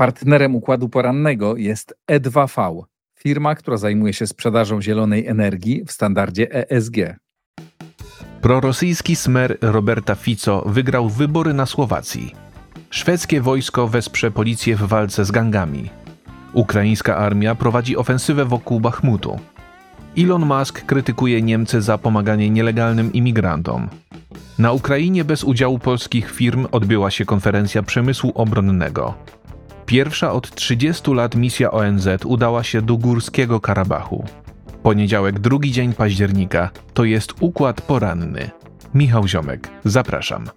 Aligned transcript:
Partnerem 0.00 0.56
układu 0.56 0.88
porannego 0.88 1.56
jest 1.56 1.94
E2V, 2.12 2.82
firma, 3.18 3.54
która 3.54 3.76
zajmuje 3.76 4.12
się 4.12 4.26
sprzedażą 4.26 4.82
zielonej 4.82 5.26
energii 5.26 5.84
w 5.84 5.92
standardzie 5.92 6.70
ESG. 6.70 6.96
Prorosyjski 8.40 9.16
smer 9.16 9.58
Roberta 9.60 10.14
Fico 10.14 10.62
wygrał 10.66 11.08
wybory 11.08 11.54
na 11.54 11.66
Słowacji. 11.66 12.34
Szwedzkie 12.90 13.40
wojsko 13.40 13.88
wesprze 13.88 14.30
policję 14.30 14.76
w 14.76 14.82
walce 14.82 15.24
z 15.24 15.30
gangami. 15.30 15.90
Ukraińska 16.52 17.16
armia 17.16 17.54
prowadzi 17.54 17.96
ofensywę 17.96 18.44
wokół 18.44 18.80
Bachmutu. 18.80 19.38
Elon 20.18 20.46
Musk 20.46 20.84
krytykuje 20.84 21.42
Niemcy 21.42 21.82
za 21.82 21.98
pomaganie 21.98 22.50
nielegalnym 22.50 23.12
imigrantom. 23.12 23.88
Na 24.58 24.72
Ukrainie 24.72 25.24
bez 25.24 25.44
udziału 25.44 25.78
polskich 25.78 26.30
firm 26.30 26.66
odbyła 26.72 27.10
się 27.10 27.24
konferencja 27.24 27.82
przemysłu 27.82 28.32
obronnego. 28.34 29.14
Pierwsza 29.90 30.32
od 30.32 30.54
30 30.54 31.14
lat 31.14 31.34
misja 31.34 31.70
ONZ 31.70 32.08
udała 32.24 32.62
się 32.62 32.82
do 32.82 32.96
Górskiego 32.96 33.60
Karabachu. 33.60 34.24
Poniedziałek, 34.82 35.38
drugi 35.38 35.72
dzień 35.72 35.92
października, 35.92 36.70
to 36.94 37.04
jest 37.04 37.34
układ 37.40 37.80
poranny. 37.80 38.50
Michał 38.94 39.28
Ziomek, 39.28 39.68
zapraszam. 39.84 40.48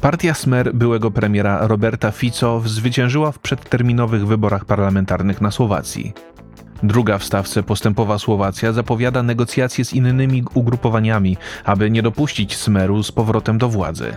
Partia 0.00 0.34
Smer 0.34 0.74
byłego 0.74 1.10
premiera 1.10 1.66
Roberta 1.66 2.10
Fico 2.10 2.62
zwyciężyła 2.66 3.32
w 3.32 3.38
przedterminowych 3.38 4.26
wyborach 4.26 4.64
parlamentarnych 4.64 5.40
na 5.40 5.50
Słowacji. 5.50 6.12
Druga 6.82 7.18
w 7.18 7.24
stawce 7.24 7.62
postępowa 7.62 8.18
Słowacja 8.18 8.72
zapowiada 8.72 9.22
negocjacje 9.22 9.84
z 9.84 9.92
innymi 9.92 10.44
ugrupowaniami, 10.54 11.36
aby 11.64 11.90
nie 11.90 12.02
dopuścić 12.02 12.56
Smeru 12.56 13.02
z 13.02 13.12
powrotem 13.12 13.58
do 13.58 13.68
władzy. 13.68 14.16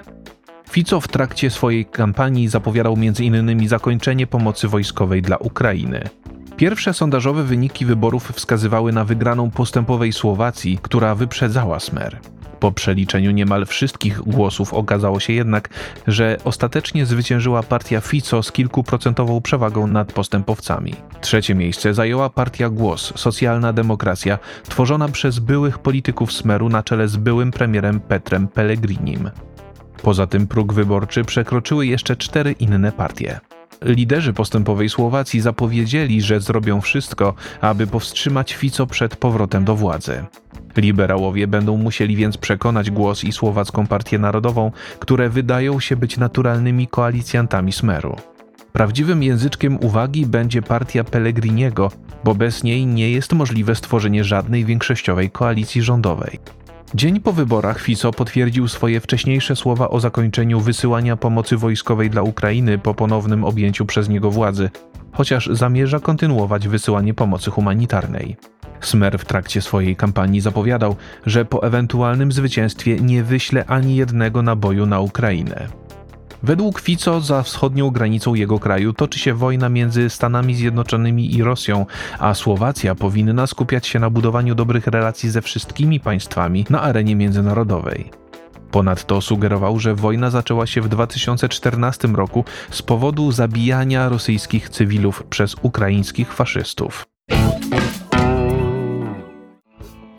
Fico 0.69 1.01
w 1.01 1.07
trakcie 1.07 1.49
swojej 1.49 1.85
kampanii 1.85 2.47
zapowiadał 2.47 2.93
m.in. 2.93 3.67
zakończenie 3.67 4.27
pomocy 4.27 4.67
wojskowej 4.67 5.21
dla 5.21 5.37
Ukrainy. 5.37 6.09
Pierwsze 6.57 6.93
sondażowe 6.93 7.43
wyniki 7.43 7.85
wyborów 7.85 8.31
wskazywały 8.31 8.91
na 8.91 9.05
wygraną 9.05 9.51
postępowej 9.51 10.13
Słowacji, 10.13 10.79
która 10.81 11.15
wyprzedzała 11.15 11.79
Smer. 11.79 12.19
Po 12.59 12.71
przeliczeniu 12.71 13.31
niemal 13.31 13.65
wszystkich 13.65 14.21
głosów 14.21 14.73
okazało 14.73 15.19
się 15.19 15.33
jednak, 15.33 15.69
że 16.07 16.37
ostatecznie 16.43 17.05
zwyciężyła 17.05 17.63
partia 17.63 18.01
Fico 18.01 18.43
z 18.43 18.51
kilkuprocentową 18.51 19.41
przewagą 19.41 19.87
nad 19.87 20.13
postępowcami. 20.13 20.95
Trzecie 21.21 21.55
miejsce 21.55 21.93
zajęła 21.93 22.29
partia 22.29 22.69
Głos, 22.69 23.13
socjalna 23.15 23.73
demokracja, 23.73 24.39
tworzona 24.69 25.07
przez 25.07 25.39
byłych 25.39 25.79
polityków 25.79 26.33
Smeru 26.33 26.69
na 26.69 26.83
czele 26.83 27.07
z 27.07 27.17
byłym 27.17 27.51
premierem 27.51 27.99
Petrem 27.99 28.47
Pellegrinim. 28.47 29.29
Poza 30.07 30.27
tym 30.27 30.47
próg 30.47 30.73
wyborczy 30.73 31.23
przekroczyły 31.23 31.87
jeszcze 31.87 32.15
cztery 32.15 32.51
inne 32.51 32.91
partie. 32.91 33.39
Liderzy 33.81 34.33
postępowej 34.33 34.89
Słowacji 34.89 35.41
zapowiedzieli, 35.41 36.21
że 36.21 36.39
zrobią 36.39 36.81
wszystko, 36.81 37.33
aby 37.61 37.87
powstrzymać 37.87 38.53
Fico 38.53 38.87
przed 38.87 39.15
powrotem 39.15 39.65
do 39.65 39.75
władzy. 39.75 40.25
Liberałowie 40.77 41.47
będą 41.47 41.77
musieli 41.77 42.15
więc 42.15 42.37
przekonać 42.37 42.91
głos 42.91 43.23
i 43.23 43.31
Słowacką 43.31 43.87
Partię 43.87 44.19
Narodową, 44.19 44.71
które 44.99 45.29
wydają 45.29 45.79
się 45.79 45.95
być 45.95 46.17
naturalnymi 46.17 46.87
koalicjantami 46.87 47.71
Smeru. 47.71 48.15
Prawdziwym 48.73 49.23
języczkiem 49.23 49.77
uwagi 49.81 50.25
będzie 50.25 50.61
partia 50.61 51.03
Pellegriniego, 51.03 51.91
bo 52.23 52.35
bez 52.35 52.63
niej 52.63 52.85
nie 52.85 53.11
jest 53.11 53.33
możliwe 53.33 53.75
stworzenie 53.75 54.23
żadnej 54.23 54.65
większościowej 54.65 55.31
koalicji 55.31 55.81
rządowej. 55.81 56.39
Dzień 56.95 57.19
po 57.19 57.33
wyborach 57.33 57.81
Fico 57.81 58.11
potwierdził 58.11 58.67
swoje 58.67 58.99
wcześniejsze 58.99 59.55
słowa 59.55 59.89
o 59.89 59.99
zakończeniu 59.99 60.59
wysyłania 60.59 61.17
pomocy 61.17 61.57
wojskowej 61.57 62.09
dla 62.09 62.21
Ukrainy 62.21 62.77
po 62.77 62.93
ponownym 62.93 63.43
objęciu 63.43 63.85
przez 63.85 64.09
niego 64.09 64.31
władzy, 64.31 64.69
chociaż 65.11 65.49
zamierza 65.51 65.99
kontynuować 65.99 66.67
wysyłanie 66.67 67.13
pomocy 67.13 67.51
humanitarnej. 67.51 68.35
Smer 68.81 69.19
w 69.19 69.25
trakcie 69.25 69.61
swojej 69.61 69.95
kampanii 69.95 70.41
zapowiadał, 70.41 70.95
że 71.25 71.45
po 71.45 71.63
ewentualnym 71.63 72.31
zwycięstwie 72.31 72.99
nie 72.99 73.23
wyśle 73.23 73.65
ani 73.65 73.95
jednego 73.95 74.41
naboju 74.41 74.85
na 74.85 74.99
Ukrainę. 74.99 75.67
Według 76.43 76.79
Fico 76.79 77.21
za 77.21 77.43
wschodnią 77.43 77.89
granicą 77.89 78.33
jego 78.33 78.59
kraju 78.59 78.93
toczy 78.93 79.19
się 79.19 79.33
wojna 79.33 79.69
między 79.69 80.09
Stanami 80.09 80.55
Zjednoczonymi 80.55 81.35
i 81.35 81.43
Rosją, 81.43 81.85
a 82.19 82.33
Słowacja 82.33 82.95
powinna 82.95 83.47
skupiać 83.47 83.87
się 83.87 83.99
na 83.99 84.09
budowaniu 84.09 84.55
dobrych 84.55 84.87
relacji 84.87 85.29
ze 85.29 85.41
wszystkimi 85.41 85.99
państwami 85.99 86.65
na 86.69 86.81
arenie 86.81 87.15
międzynarodowej. 87.15 88.11
Ponadto 88.71 89.21
sugerował, 89.21 89.79
że 89.79 89.95
wojna 89.95 90.29
zaczęła 90.29 90.67
się 90.67 90.81
w 90.81 90.89
2014 90.89 92.07
roku 92.07 92.43
z 92.71 92.81
powodu 92.81 93.31
zabijania 93.31 94.09
rosyjskich 94.09 94.69
cywilów 94.69 95.23
przez 95.23 95.55
ukraińskich 95.61 96.33
faszystów. 96.33 97.07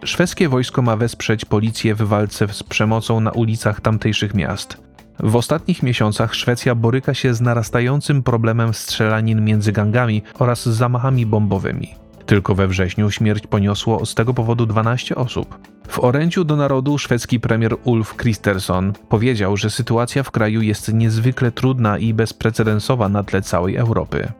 Szwedzkie 0.05 0.49
wojsko 0.49 0.83
ma 0.83 0.97
wesprzeć 0.97 1.45
policję 1.45 1.95
w 1.95 2.03
walce 2.03 2.49
z 2.49 2.62
przemocą 2.62 3.21
na 3.21 3.31
ulicach 3.31 3.81
tamtejszych 3.81 4.35
miast. 4.35 4.88
W 5.21 5.37
ostatnich 5.37 5.83
miesiącach 5.83 6.34
Szwecja 6.34 6.75
boryka 6.75 7.15
się 7.15 7.34
z 7.34 7.41
narastającym 7.41 8.23
problemem 8.23 8.75
strzelanin 8.75 9.45
między 9.45 9.73
gangami 9.73 10.23
oraz 10.39 10.69
zamachami 10.69 11.27
bombowymi. 11.27 11.95
Tylko 12.27 12.55
we 12.55 12.69
wrześniu 12.69 13.11
śmierć 13.11 13.47
poniosło 13.47 14.06
z 14.06 14.15
tego 14.15 14.34
powodu 14.34 14.67
12 14.67 15.17
osób. 15.17 15.59
W 15.89 15.99
orędziu 15.99 16.45
do 16.45 16.56
narodu 16.56 16.99
szwedzki 16.99 17.41
premier 17.41 17.77
Ulf 17.84 18.15
Kristersson 18.15 18.93
powiedział, 19.09 19.56
że 19.56 19.71
sytuacja 19.71 20.23
w 20.23 20.31
kraju 20.31 20.62
jest 20.62 20.93
niezwykle 20.93 21.53
trudna 21.53 21.99
i 21.99 22.15
bezprecedensowa 22.15 23.09
na 23.09 23.23
tle 23.23 23.43
całej 23.43 23.77
Europy. 23.77 24.33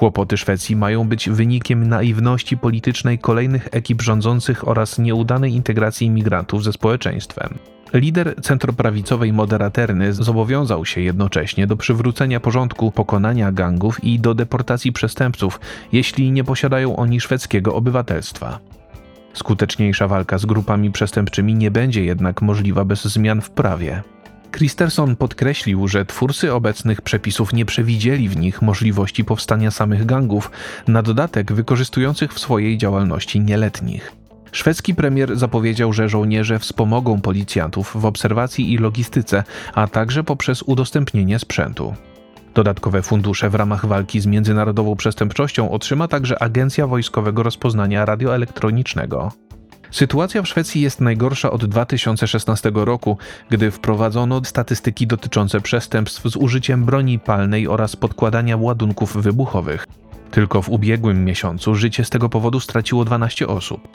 Kłopoty 0.00 0.36
Szwecji 0.36 0.76
mają 0.76 1.08
być 1.08 1.30
wynikiem 1.30 1.88
naiwności 1.88 2.56
politycznej 2.56 3.18
kolejnych 3.18 3.68
ekip 3.70 4.02
rządzących 4.02 4.68
oraz 4.68 4.98
nieudanej 4.98 5.52
integracji 5.52 6.06
imigrantów 6.06 6.64
ze 6.64 6.72
społeczeństwem. 6.72 7.58
Lider 7.94 8.34
centroprawicowej 8.42 9.32
Moderaterny 9.32 10.12
zobowiązał 10.12 10.84
się 10.84 11.00
jednocześnie 11.00 11.66
do 11.66 11.76
przywrócenia 11.76 12.40
porządku, 12.40 12.92
pokonania 12.92 13.52
gangów 13.52 14.04
i 14.04 14.18
do 14.20 14.34
deportacji 14.34 14.92
przestępców, 14.92 15.60
jeśli 15.92 16.32
nie 16.32 16.44
posiadają 16.44 16.96
oni 16.96 17.20
szwedzkiego 17.20 17.74
obywatelstwa. 17.74 18.58
Skuteczniejsza 19.34 20.08
walka 20.08 20.38
z 20.38 20.46
grupami 20.46 20.90
przestępczymi 20.90 21.54
nie 21.54 21.70
będzie 21.70 22.04
jednak 22.04 22.42
możliwa 22.42 22.84
bez 22.84 23.04
zmian 23.04 23.40
w 23.40 23.50
prawie. 23.50 24.02
Christerson 24.50 25.16
podkreślił, 25.16 25.88
że 25.88 26.04
twórcy 26.04 26.52
obecnych 26.52 27.02
przepisów 27.02 27.52
nie 27.52 27.64
przewidzieli 27.64 28.28
w 28.28 28.36
nich 28.36 28.62
możliwości 28.62 29.24
powstania 29.24 29.70
samych 29.70 30.06
gangów, 30.06 30.50
na 30.88 31.02
dodatek 31.02 31.52
wykorzystujących 31.52 32.34
w 32.34 32.38
swojej 32.38 32.78
działalności 32.78 33.40
nieletnich. 33.40 34.12
Szwedzki 34.52 34.94
premier 34.94 35.36
zapowiedział, 35.38 35.92
że 35.92 36.08
żołnierze 36.08 36.58
wspomogą 36.58 37.20
policjantów 37.20 37.92
w 37.94 38.04
obserwacji 38.04 38.72
i 38.72 38.78
logistyce, 38.78 39.44
a 39.74 39.86
także 39.86 40.24
poprzez 40.24 40.62
udostępnienie 40.62 41.38
sprzętu. 41.38 41.94
Dodatkowe 42.54 43.02
fundusze 43.02 43.50
w 43.50 43.54
ramach 43.54 43.86
walki 43.86 44.20
z 44.20 44.26
międzynarodową 44.26 44.96
przestępczością 44.96 45.70
otrzyma 45.70 46.08
także 46.08 46.42
Agencja 46.42 46.86
Wojskowego 46.86 47.42
Rozpoznania 47.42 48.04
Radioelektronicznego. 48.04 49.32
Sytuacja 49.90 50.42
w 50.42 50.48
Szwecji 50.48 50.80
jest 50.80 51.00
najgorsza 51.00 51.50
od 51.50 51.64
2016 51.64 52.70
roku, 52.74 53.18
gdy 53.50 53.70
wprowadzono 53.70 54.44
statystyki 54.44 55.06
dotyczące 55.06 55.60
przestępstw 55.60 56.22
z 56.30 56.36
użyciem 56.36 56.84
broni 56.84 57.18
palnej 57.18 57.68
oraz 57.68 57.96
podkładania 57.96 58.56
ładunków 58.56 59.16
wybuchowych. 59.16 59.86
Tylko 60.30 60.62
w 60.62 60.68
ubiegłym 60.68 61.24
miesiącu 61.24 61.74
życie 61.74 62.04
z 62.04 62.10
tego 62.10 62.28
powodu 62.28 62.60
straciło 62.60 63.04
12 63.04 63.48
osób. 63.48 63.88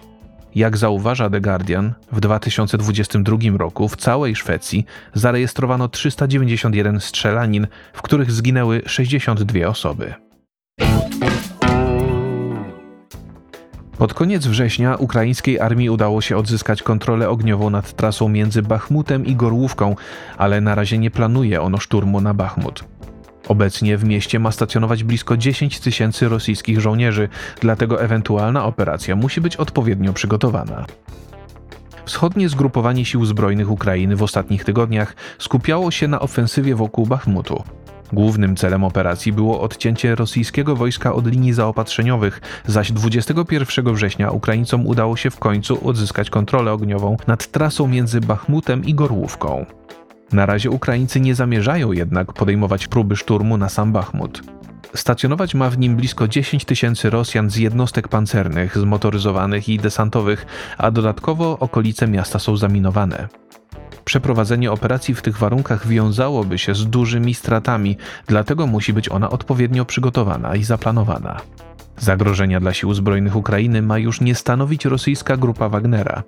Jak 0.55 0.77
zauważa 0.77 1.29
The 1.29 1.41
Guardian, 1.41 1.93
w 2.11 2.19
2022 2.19 3.37
roku 3.57 3.87
w 3.87 3.97
całej 3.97 4.35
Szwecji 4.35 4.85
zarejestrowano 5.13 5.87
391 5.87 6.99
strzelanin, 6.99 7.67
w 7.93 8.01
których 8.01 8.31
zginęły 8.31 8.81
62 8.85 9.67
osoby. 9.67 10.13
Pod 13.97 14.13
koniec 14.13 14.47
września 14.47 14.95
ukraińskiej 14.95 15.59
armii 15.59 15.89
udało 15.89 16.21
się 16.21 16.37
odzyskać 16.37 16.83
kontrolę 16.83 17.29
ogniową 17.29 17.69
nad 17.69 17.93
trasą 17.93 18.29
między 18.29 18.61
Bachmutem 18.61 19.25
i 19.25 19.35
Gorłówką, 19.35 19.95
ale 20.37 20.61
na 20.61 20.75
razie 20.75 20.97
nie 20.97 21.11
planuje 21.11 21.61
ono 21.61 21.77
szturmu 21.77 22.21
na 22.21 22.33
Bachmut. 22.33 22.83
Obecnie 23.47 23.97
w 23.97 24.03
mieście 24.03 24.39
ma 24.39 24.51
stacjonować 24.51 25.03
blisko 25.03 25.37
10 25.37 25.79
tysięcy 25.79 26.29
rosyjskich 26.29 26.79
żołnierzy, 26.79 27.29
dlatego 27.61 28.01
ewentualna 28.01 28.65
operacja 28.65 29.15
musi 29.15 29.41
być 29.41 29.55
odpowiednio 29.55 30.13
przygotowana. 30.13 30.85
Wschodnie 32.05 32.49
zgrupowanie 32.49 33.05
sił 33.05 33.25
zbrojnych 33.25 33.71
Ukrainy 33.71 34.15
w 34.15 34.23
ostatnich 34.23 34.65
tygodniach 34.65 35.15
skupiało 35.39 35.91
się 35.91 36.07
na 36.07 36.19
ofensywie 36.19 36.75
wokół 36.75 37.05
Bachmutu. 37.05 37.63
Głównym 38.13 38.55
celem 38.55 38.83
operacji 38.83 39.33
było 39.33 39.61
odcięcie 39.61 40.15
rosyjskiego 40.15 40.75
wojska 40.75 41.13
od 41.13 41.27
linii 41.27 41.53
zaopatrzeniowych, 41.53 42.41
zaś 42.67 42.91
21 42.91 43.93
września 43.93 44.31
Ukraińcom 44.31 44.87
udało 44.87 45.17
się 45.17 45.29
w 45.29 45.39
końcu 45.39 45.87
odzyskać 45.87 46.29
kontrolę 46.29 46.71
ogniową 46.71 47.17
nad 47.27 47.51
trasą 47.51 47.87
między 47.87 48.21
Bachmutem 48.21 48.85
i 48.85 48.93
Gorłówką. 48.93 49.65
Na 50.31 50.45
razie 50.45 50.69
Ukraińcy 50.69 51.19
nie 51.19 51.35
zamierzają 51.35 51.91
jednak 51.91 52.33
podejmować 52.33 52.87
próby 52.87 53.15
szturmu 53.15 53.57
na 53.57 53.69
sam 53.69 53.91
Bachmut. 53.91 54.41
Stacjonować 54.95 55.55
ma 55.55 55.69
w 55.69 55.77
nim 55.77 55.95
blisko 55.95 56.27
10 56.27 56.65
tysięcy 56.65 57.09
Rosjan 57.09 57.49
z 57.49 57.55
jednostek 57.55 58.07
pancernych, 58.07 58.77
zmotoryzowanych 58.77 59.69
i 59.69 59.79
desantowych, 59.79 60.45
a 60.77 60.91
dodatkowo 60.91 61.59
okolice 61.59 62.07
miasta 62.07 62.39
są 62.39 62.57
zaminowane. 62.57 63.27
Przeprowadzenie 64.05 64.71
operacji 64.71 65.15
w 65.15 65.21
tych 65.21 65.37
warunkach 65.37 65.87
wiązałoby 65.87 66.57
się 66.57 66.75
z 66.75 66.87
dużymi 66.87 67.33
stratami, 67.33 67.97
dlatego 68.27 68.67
musi 68.67 68.93
być 68.93 69.09
ona 69.09 69.29
odpowiednio 69.29 69.85
przygotowana 69.85 70.55
i 70.55 70.63
zaplanowana. 70.63 71.41
Zagrożenia 71.97 72.59
dla 72.59 72.73
sił 72.73 72.93
zbrojnych 72.93 73.35
Ukrainy 73.35 73.81
ma 73.81 73.97
już 73.97 74.21
nie 74.21 74.35
stanowić 74.35 74.85
rosyjska 74.85 75.37
grupa 75.37 75.69
Wagnera. 75.69 76.23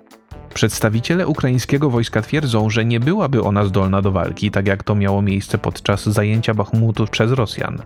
Przedstawiciele 0.54 1.26
ukraińskiego 1.26 1.90
wojska 1.90 2.22
twierdzą, 2.22 2.70
że 2.70 2.84
nie 2.84 3.00
byłaby 3.00 3.42
ona 3.42 3.64
zdolna 3.64 4.02
do 4.02 4.12
walki, 4.12 4.50
tak 4.50 4.66
jak 4.66 4.82
to 4.82 4.94
miało 4.94 5.22
miejsce 5.22 5.58
podczas 5.58 6.06
zajęcia 6.06 6.54
Bachmutu 6.54 7.06
przez 7.06 7.32
Rosjan. 7.32 7.78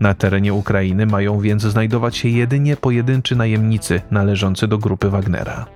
Na 0.00 0.14
terenie 0.14 0.54
Ukrainy 0.54 1.06
mają 1.06 1.40
więc 1.40 1.62
znajdować 1.62 2.16
się 2.16 2.28
jedynie 2.28 2.76
pojedynczy 2.76 3.36
najemnicy 3.36 4.00
należący 4.10 4.68
do 4.68 4.78
grupy 4.78 5.10
Wagnera. 5.10 5.66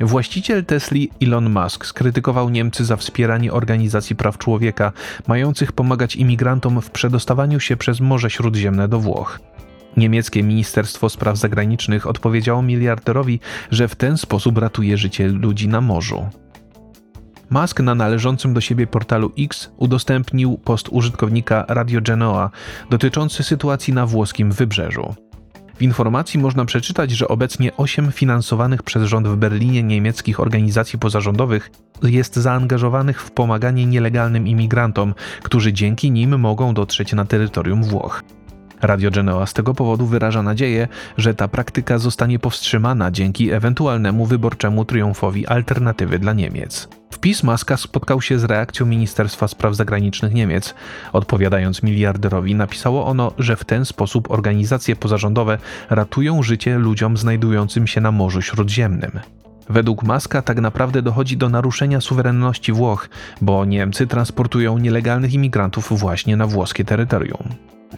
Właściciel 0.00 0.64
Tesli 0.64 1.10
Elon 1.22 1.50
Musk 1.50 1.86
skrytykował 1.86 2.50
Niemcy 2.50 2.84
za 2.84 2.96
wspieranie 2.96 3.52
organizacji 3.52 4.16
praw 4.16 4.38
człowieka 4.38 4.92
mających 5.26 5.72
pomagać 5.72 6.16
imigrantom 6.16 6.80
w 6.80 6.90
przedostawaniu 6.90 7.60
się 7.60 7.76
przez 7.76 8.00
Morze 8.00 8.30
Śródziemne 8.30 8.88
do 8.88 9.00
Włoch. 9.00 9.40
Niemieckie 9.96 10.42
Ministerstwo 10.42 11.08
Spraw 11.08 11.36
Zagranicznych 11.36 12.06
odpowiedziało 12.06 12.62
miliarderowi, 12.62 13.40
że 13.70 13.88
w 13.88 13.94
ten 13.94 14.18
sposób 14.18 14.58
ratuje 14.58 14.98
życie 14.98 15.28
ludzi 15.28 15.68
na 15.68 15.80
morzu. 15.80 16.28
Musk 17.50 17.80
na 17.80 17.94
należącym 17.94 18.54
do 18.54 18.60
siebie 18.60 18.86
portalu 18.86 19.32
X 19.38 19.70
udostępnił 19.76 20.58
post 20.58 20.88
użytkownika 20.90 21.64
Radio 21.68 22.00
Genoa 22.00 22.50
dotyczący 22.90 23.42
sytuacji 23.42 23.94
na 23.94 24.06
włoskim 24.06 24.52
wybrzeżu. 24.52 25.14
W 25.80 25.82
informacji 25.82 26.40
można 26.40 26.64
przeczytać, 26.64 27.10
że 27.10 27.28
obecnie 27.28 27.76
osiem 27.76 28.12
finansowanych 28.12 28.82
przez 28.82 29.02
rząd 29.02 29.28
w 29.28 29.36
Berlinie 29.36 29.82
niemieckich 29.82 30.40
organizacji 30.40 30.98
pozarządowych 30.98 31.70
jest 32.02 32.36
zaangażowanych 32.36 33.22
w 33.22 33.30
pomaganie 33.30 33.86
nielegalnym 33.86 34.48
imigrantom, 34.48 35.14
którzy 35.42 35.72
dzięki 35.72 36.10
nim 36.10 36.40
mogą 36.40 36.74
dotrzeć 36.74 37.12
na 37.12 37.24
terytorium 37.24 37.82
Włoch. 37.82 38.22
Radio 38.82 39.10
Genoa 39.10 39.46
z 39.46 39.52
tego 39.52 39.74
powodu 39.74 40.06
wyraża 40.06 40.42
nadzieję, 40.42 40.88
że 41.16 41.34
ta 41.34 41.48
praktyka 41.48 41.98
zostanie 41.98 42.38
powstrzymana 42.38 43.10
dzięki 43.10 43.50
ewentualnemu 43.50 44.26
wyborczemu 44.26 44.84
triumfowi 44.84 45.46
alternatywy 45.46 46.18
dla 46.18 46.32
Niemiec. 46.32 46.99
Wpis 47.10 47.42
Maska 47.42 47.76
spotkał 47.76 48.20
się 48.20 48.38
z 48.38 48.44
reakcją 48.44 48.86
Ministerstwa 48.86 49.48
Spraw 49.48 49.74
Zagranicznych 49.74 50.34
Niemiec. 50.34 50.74
Odpowiadając 51.12 51.82
miliarderowi, 51.82 52.54
napisało 52.54 53.06
ono, 53.06 53.32
że 53.38 53.56
w 53.56 53.64
ten 53.64 53.84
sposób 53.84 54.30
organizacje 54.30 54.96
pozarządowe 54.96 55.58
ratują 55.90 56.42
życie 56.42 56.78
ludziom 56.78 57.16
znajdującym 57.16 57.86
się 57.86 58.00
na 58.00 58.12
Morzu 58.12 58.42
Śródziemnym. 58.42 59.20
Według 59.68 60.02
Maska 60.02 60.42
tak 60.42 60.60
naprawdę 60.60 61.02
dochodzi 61.02 61.36
do 61.36 61.48
naruszenia 61.48 62.00
suwerenności 62.00 62.72
Włoch, 62.72 63.08
bo 63.40 63.64
Niemcy 63.64 64.06
transportują 64.06 64.78
nielegalnych 64.78 65.34
imigrantów 65.34 65.98
właśnie 65.98 66.36
na 66.36 66.46
włoskie 66.46 66.84
terytorium. 66.84 67.48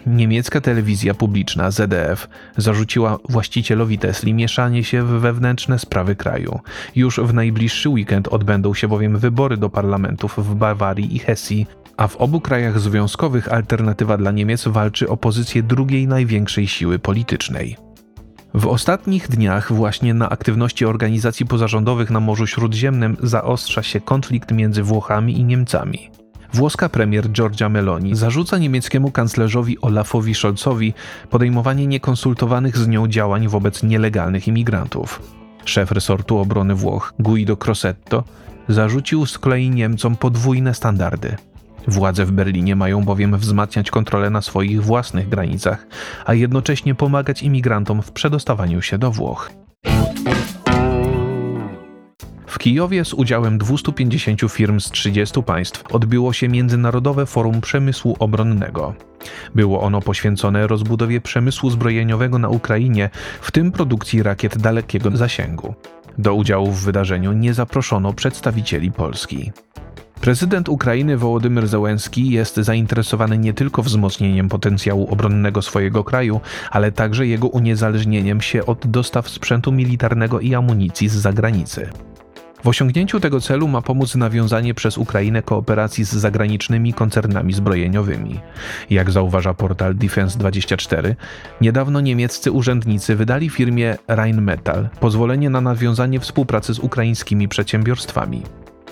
Niemiecka 0.06 0.60
telewizja 0.60 1.14
publiczna 1.14 1.70
ZDF 1.70 2.28
zarzuciła 2.56 3.18
właścicielowi 3.28 3.98
Tesli 3.98 4.34
mieszanie 4.34 4.84
się 4.84 5.02
w 5.02 5.08
wewnętrzne 5.08 5.78
sprawy 5.78 6.16
kraju. 6.16 6.60
Już 6.96 7.20
w 7.20 7.34
najbliższy 7.34 7.88
weekend 7.88 8.28
odbędą 8.28 8.74
się 8.74 8.88
bowiem 8.88 9.18
wybory 9.18 9.56
do 9.56 9.70
parlamentów 9.70 10.38
w 10.38 10.54
Bawarii 10.54 11.16
i 11.16 11.18
Hesji, 11.18 11.66
a 11.96 12.08
w 12.08 12.16
obu 12.16 12.40
krajach 12.40 12.80
związkowych 12.80 13.52
alternatywa 13.52 14.16
dla 14.16 14.30
Niemiec 14.30 14.68
walczy 14.68 15.08
o 15.08 15.16
pozycję 15.16 15.62
drugiej 15.62 16.08
największej 16.08 16.66
siły 16.66 16.98
politycznej. 16.98 17.76
W 18.54 18.66
ostatnich 18.66 19.28
dniach 19.28 19.72
właśnie 19.72 20.14
na 20.14 20.28
aktywności 20.28 20.84
organizacji 20.84 21.46
pozarządowych 21.46 22.10
na 22.10 22.20
Morzu 22.20 22.46
Śródziemnym 22.46 23.16
zaostrza 23.22 23.82
się 23.82 24.00
konflikt 24.00 24.52
między 24.52 24.82
Włochami 24.82 25.38
i 25.38 25.44
Niemcami. 25.44 26.10
Włoska 26.54 26.88
premier 26.88 27.28
Giorgia 27.30 27.68
Meloni 27.68 28.16
zarzuca 28.16 28.58
niemieckiemu 28.58 29.10
kanclerzowi 29.10 29.80
Olafowi 29.80 30.34
Scholzowi 30.34 30.94
podejmowanie 31.30 31.86
niekonsultowanych 31.86 32.78
z 32.78 32.88
nią 32.88 33.08
działań 33.08 33.48
wobec 33.48 33.82
nielegalnych 33.82 34.48
imigrantów. 34.48 35.22
Szef 35.64 35.92
resortu 35.92 36.38
obrony 36.38 36.74
Włoch, 36.74 37.14
Guido 37.18 37.56
Crosetto, 37.56 38.24
zarzucił 38.68 39.26
z 39.26 39.38
kolei 39.38 39.70
Niemcom 39.70 40.16
podwójne 40.16 40.74
standardy. 40.74 41.36
Władze 41.88 42.26
w 42.26 42.32
Berlinie 42.32 42.76
mają 42.76 43.04
bowiem 43.04 43.38
wzmacniać 43.38 43.90
kontrolę 43.90 44.30
na 44.30 44.42
swoich 44.42 44.84
własnych 44.84 45.28
granicach, 45.28 45.86
a 46.26 46.34
jednocześnie 46.34 46.94
pomagać 46.94 47.42
imigrantom 47.42 48.02
w 48.02 48.12
przedostawaniu 48.12 48.82
się 48.82 48.98
do 48.98 49.10
Włoch. 49.10 49.50
Kijowie 52.62 53.04
z 53.04 53.14
udziałem 53.14 53.58
250 53.58 54.40
firm 54.48 54.80
z 54.80 54.90
30 54.90 55.42
państw 55.42 55.84
odbyło 55.92 56.32
się 56.32 56.48
Międzynarodowe 56.48 57.26
Forum 57.26 57.60
Przemysłu 57.60 58.16
Obronnego. 58.18 58.94
Było 59.54 59.80
ono 59.80 60.00
poświęcone 60.00 60.66
rozbudowie 60.66 61.20
przemysłu 61.20 61.70
zbrojeniowego 61.70 62.38
na 62.38 62.48
Ukrainie, 62.48 63.10
w 63.40 63.50
tym 63.50 63.72
produkcji 63.72 64.22
rakiet 64.22 64.58
dalekiego 64.58 65.16
zasięgu. 65.16 65.74
Do 66.18 66.34
udziału 66.34 66.70
w 66.70 66.84
wydarzeniu 66.84 67.32
nie 67.32 67.54
zaproszono 67.54 68.12
przedstawicieli 68.12 68.92
Polski. 68.92 69.52
Prezydent 70.20 70.68
Ukrainy 70.68 71.16
Wołodymyr 71.16 71.68
Zełenski 71.68 72.30
jest 72.30 72.56
zainteresowany 72.56 73.38
nie 73.38 73.52
tylko 73.52 73.82
wzmocnieniem 73.82 74.48
potencjału 74.48 75.12
obronnego 75.12 75.62
swojego 75.62 76.04
kraju, 76.04 76.40
ale 76.70 76.92
także 76.92 77.26
jego 77.26 77.48
uniezależnieniem 77.48 78.40
się 78.40 78.66
od 78.66 78.86
dostaw 78.86 79.28
sprzętu 79.28 79.72
militarnego 79.72 80.40
i 80.40 80.54
amunicji 80.54 81.08
z 81.08 81.14
zagranicy. 81.14 81.90
W 82.64 82.68
osiągnięciu 82.68 83.20
tego 83.20 83.40
celu 83.40 83.68
ma 83.68 83.82
pomóc 83.82 84.14
nawiązanie 84.14 84.74
przez 84.74 84.98
Ukrainę 84.98 85.42
kooperacji 85.42 86.04
z 86.04 86.12
zagranicznymi 86.12 86.94
koncernami 86.94 87.52
zbrojeniowymi. 87.52 88.40
Jak 88.90 89.10
zauważa 89.10 89.54
portal 89.54 89.94
Defense24, 89.94 91.14
niedawno 91.60 92.00
niemieccy 92.00 92.52
urzędnicy 92.52 93.16
wydali 93.16 93.50
firmie 93.50 93.96
Rheinmetall 94.08 94.88
pozwolenie 95.00 95.50
na 95.50 95.60
nawiązanie 95.60 96.20
współpracy 96.20 96.74
z 96.74 96.78
ukraińskimi 96.78 97.48
przedsiębiorstwami. 97.48 98.42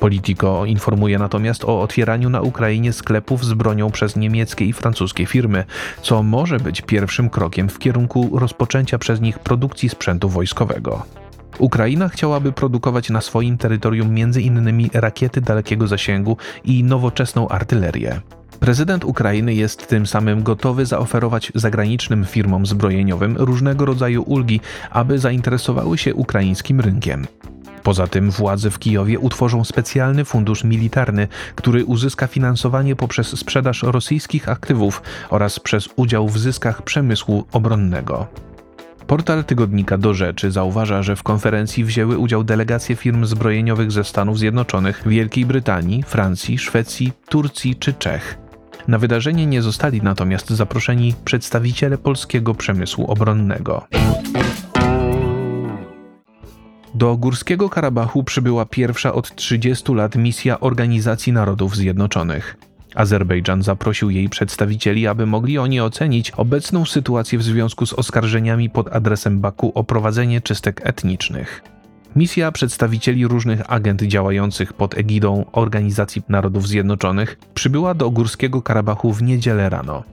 Politico 0.00 0.64
informuje 0.64 1.18
natomiast 1.18 1.64
o 1.64 1.80
otwieraniu 1.83 2.30
na 2.30 2.40
Ukrainie 2.40 2.92
sklepów 2.92 3.45
z 3.45 3.54
bronią 3.54 3.90
przez 3.90 4.16
niemieckie 4.16 4.64
i 4.64 4.73
francuskie 4.73 5.26
firmy, 5.26 5.64
co 6.02 6.23
może 6.23 6.61
być 6.61 6.80
pierwszym 6.80 7.30
krokiem 7.30 7.68
w 7.68 7.78
kierunku 7.78 8.38
rozpoczęcia 8.38 8.99
przez 8.99 9.21
nich 9.21 9.38
produkcji 9.38 9.88
sprzętu 9.88 10.28
wojskowego. 10.28 11.20
Ukraina 11.61 12.09
chciałaby 12.09 12.52
produkować 12.52 13.11
na 13.11 13.21
swoim 13.21 13.59
terytorium 13.59 14.09
m.in. 14.09 14.90
rakiety 14.95 15.40
dalekiego 15.40 15.87
zasięgu 15.87 16.37
i 16.64 16.85
nowoczesną 16.85 17.49
artylerię. 17.49 18.21
Prezydent 18.61 19.05
Ukrainy 19.05 19.55
jest 19.55 19.87
tym 19.87 20.07
samym 20.07 20.43
gotowy 20.43 20.87
zaoferować 20.87 21.52
zagranicznym 21.55 22.25
firmom 22.25 22.67
zbrojeniowym 22.67 23.37
różnego 23.37 23.85
rodzaju 23.85 24.23
ulgi, 24.23 24.61
aby 24.90 25.19
zainteresowały 25.19 25.99
się 25.99 26.14
ukraińskim 26.14 26.81
rynkiem. 26.81 27.26
Poza 27.83 28.07
tym 28.07 28.31
władze 28.31 28.71
w 28.71 28.79
Kijowie 28.79 29.19
utworzą 29.19 29.64
specjalny 29.64 30.25
fundusz 30.25 30.64
militarny, 30.64 31.29
który 31.55 31.85
uzyska 31.85 32.26
finansowanie 32.26 32.97
poprzez 32.97 33.38
sprzedaż 33.38 33.83
rosyjskich 33.83 34.49
aktywów 34.49 35.02
oraz 35.31 35.61
przez 35.61 35.88
udział 35.97 36.29
w 36.29 36.38
zyskach 36.38 36.83
przemysłu 36.83 37.45
obronnego. 37.52 38.26
Portal 39.11 39.45
tygodnika 39.45 39.99
Do 39.99 40.14
Rzeczy 40.14 40.50
zauważa, 40.50 41.02
że 41.02 41.17
w 41.17 41.23
konferencji 41.23 41.85
wzięły 41.85 42.19
udział 42.19 42.45
delegacje 42.45 42.97
firm 42.97 43.25
zbrojeniowych 43.25 43.93
ze 43.93 44.05
Stanów 44.05 44.38
Zjednoczonych, 44.38 45.02
Wielkiej 45.07 45.47
Brytanii, 45.47 46.02
Francji, 46.02 46.59
Szwecji, 46.59 47.12
Turcji 47.29 47.76
czy 47.76 47.93
Czech. 47.95 48.38
Na 48.88 48.99
wydarzenie 48.99 49.47
nie 49.47 49.62
zostali 49.62 50.02
natomiast 50.02 50.50
zaproszeni 50.50 51.14
przedstawiciele 51.25 51.99
polskiego 51.99 52.55
przemysłu 52.55 53.11
obronnego. 53.11 53.87
Do 56.95 57.17
Górskiego 57.17 57.69
Karabachu 57.69 58.25
przybyła 58.25 58.64
pierwsza 58.64 59.12
od 59.12 59.37
30 59.37 59.95
lat 59.95 60.17
misja 60.17 60.61
Organizacji 60.61 61.33
Narodów 61.33 61.76
Zjednoczonych. 61.76 62.70
Azerbejdżan 62.94 63.62
zaprosił 63.62 64.11
jej 64.11 64.28
przedstawicieli, 64.28 65.06
aby 65.06 65.26
mogli 65.26 65.59
oni 65.59 65.80
ocenić 65.80 66.30
obecną 66.30 66.85
sytuację 66.85 67.38
w 67.38 67.42
związku 67.42 67.87
z 67.87 67.92
oskarżeniami 67.92 68.70
pod 68.70 68.92
adresem 68.92 69.40
Baku 69.40 69.73
o 69.75 69.85
prowadzenie 69.85 70.40
czystek 70.40 70.80
etnicznych. 70.85 71.62
Misja 72.16 72.52
przedstawicieli 72.52 73.26
różnych 73.26 73.73
agent 73.73 74.02
działających 74.02 74.73
pod 74.73 74.99
egidą 74.99 75.44
Organizacji 75.52 76.23
Narodów 76.28 76.68
Zjednoczonych 76.68 77.38
przybyła 77.54 77.94
do 77.94 78.11
Górskiego 78.11 78.62
Karabachu 78.62 79.12
w 79.12 79.23
niedzielę 79.23 79.68
rano. 79.68 80.04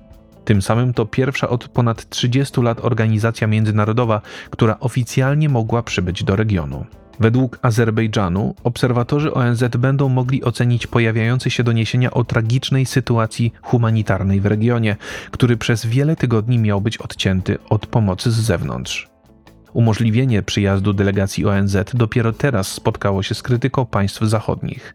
Tym 0.45 0.61
samym 0.61 0.93
to 0.93 1.05
pierwsza 1.05 1.49
od 1.49 1.67
ponad 1.67 2.09
30 2.09 2.61
lat 2.61 2.85
organizacja 2.85 3.47
międzynarodowa, 3.47 4.21
która 4.49 4.79
oficjalnie 4.79 5.49
mogła 5.49 5.83
przybyć 5.83 6.23
do 6.23 6.35
regionu. 6.35 6.85
Według 7.19 7.59
Azerbejdżanu 7.61 8.55
obserwatorzy 8.63 9.33
ONZ 9.33 9.63
będą 9.79 10.09
mogli 10.09 10.43
ocenić 10.43 10.87
pojawiające 10.87 11.51
się 11.51 11.63
doniesienia 11.63 12.11
o 12.11 12.23
tragicznej 12.23 12.85
sytuacji 12.85 13.53
humanitarnej 13.61 14.41
w 14.41 14.45
regionie, 14.45 14.95
który 15.31 15.57
przez 15.57 15.85
wiele 15.85 16.15
tygodni 16.15 16.57
miał 16.57 16.81
być 16.81 16.97
odcięty 16.97 17.57
od 17.69 17.87
pomocy 17.87 18.31
z 18.31 18.35
zewnątrz. 18.35 19.07
Umożliwienie 19.73 20.43
przyjazdu 20.43 20.93
delegacji 20.93 21.45
ONZ 21.45 21.77
dopiero 21.93 22.33
teraz 22.33 22.67
spotkało 22.67 23.23
się 23.23 23.35
z 23.35 23.43
krytyką 23.43 23.85
państw 23.85 24.21
zachodnich. 24.21 24.93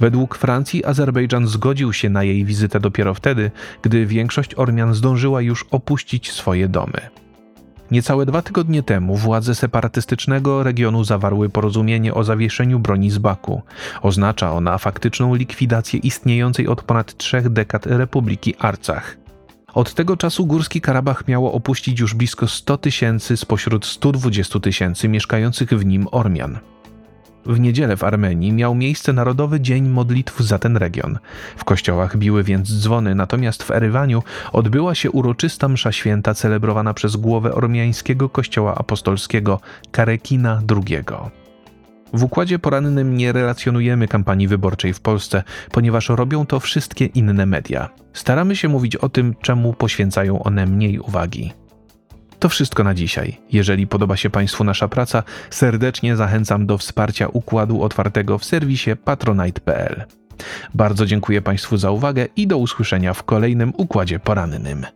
Według 0.00 0.38
Francji 0.38 0.84
Azerbejdżan 0.84 1.46
zgodził 1.46 1.92
się 1.92 2.08
na 2.08 2.22
jej 2.22 2.44
wizytę 2.44 2.80
dopiero 2.80 3.14
wtedy, 3.14 3.50
gdy 3.82 4.06
większość 4.06 4.54
Ormian 4.54 4.94
zdążyła 4.94 5.42
już 5.42 5.66
opuścić 5.70 6.32
swoje 6.32 6.68
domy. 6.68 7.19
Niecałe 7.90 8.26
dwa 8.26 8.42
tygodnie 8.42 8.82
temu 8.82 9.16
władze 9.16 9.54
separatystycznego 9.54 10.62
regionu 10.62 11.04
zawarły 11.04 11.48
porozumienie 11.48 12.14
o 12.14 12.24
zawieszeniu 12.24 12.78
broni 12.78 13.10
z 13.10 13.18
Baku. 13.18 13.62
Oznacza 14.02 14.52
ona 14.52 14.78
faktyczną 14.78 15.34
likwidację 15.34 16.00
istniejącej 16.00 16.68
od 16.68 16.82
ponad 16.82 17.16
trzech 17.16 17.48
dekad 17.48 17.86
Republiki 17.86 18.54
Arcach. 18.58 19.16
Od 19.74 19.94
tego 19.94 20.16
czasu 20.16 20.46
Górski 20.46 20.80
Karabach 20.80 21.28
miało 21.28 21.52
opuścić 21.52 22.00
już 22.00 22.14
blisko 22.14 22.48
100 22.48 22.78
tysięcy 22.78 23.36
spośród 23.36 23.86
120 23.86 24.60
tysięcy 24.60 25.08
mieszkających 25.08 25.70
w 25.70 25.84
nim 25.84 26.06
Ormian. 26.10 26.58
W 27.46 27.60
niedzielę 27.60 27.96
w 27.96 28.04
Armenii 28.04 28.52
miał 28.52 28.74
miejsce 28.74 29.12
Narodowy 29.12 29.60
Dzień 29.60 29.88
Modlitw 29.88 30.40
za 30.40 30.58
ten 30.58 30.76
region. 30.76 31.18
W 31.56 31.64
kościołach 31.64 32.16
biły 32.16 32.44
więc 32.44 32.80
dzwony, 32.80 33.14
natomiast 33.14 33.62
w 33.62 33.70
Erywaniu 33.70 34.22
odbyła 34.52 34.94
się 34.94 35.10
uroczysta 35.10 35.68
msza 35.68 35.92
święta 35.92 36.34
celebrowana 36.34 36.94
przez 36.94 37.16
głowę 37.16 37.54
ormiańskiego 37.54 38.28
kościoła 38.28 38.74
apostolskiego 38.74 39.60
Karekina 39.90 40.62
II. 40.70 41.04
W 42.12 42.24
układzie 42.24 42.58
porannym 42.58 43.16
nie 43.16 43.32
relacjonujemy 43.32 44.08
kampanii 44.08 44.48
wyborczej 44.48 44.94
w 44.94 45.00
Polsce, 45.00 45.42
ponieważ 45.72 46.08
robią 46.08 46.46
to 46.46 46.60
wszystkie 46.60 47.06
inne 47.06 47.46
media. 47.46 47.88
Staramy 48.12 48.56
się 48.56 48.68
mówić 48.68 48.96
o 48.96 49.08
tym, 49.08 49.34
czemu 49.42 49.72
poświęcają 49.72 50.42
one 50.42 50.66
mniej 50.66 50.98
uwagi. 50.98 51.52
To 52.40 52.48
wszystko 52.48 52.84
na 52.84 52.94
dzisiaj. 52.94 53.36
Jeżeli 53.52 53.86
podoba 53.86 54.16
się 54.16 54.30
Państwu 54.30 54.64
nasza 54.64 54.88
praca, 54.88 55.22
serdecznie 55.50 56.16
zachęcam 56.16 56.66
do 56.66 56.78
wsparcia 56.78 57.28
układu 57.28 57.82
otwartego 57.82 58.38
w 58.38 58.44
serwisie 58.44 58.90
patronite.pl. 59.04 60.04
Bardzo 60.74 61.06
dziękuję 61.06 61.42
Państwu 61.42 61.76
za 61.76 61.90
uwagę 61.90 62.26
i 62.36 62.46
do 62.46 62.58
usłyszenia 62.58 63.14
w 63.14 63.22
kolejnym 63.22 63.72
układzie 63.76 64.18
porannym. 64.18 64.86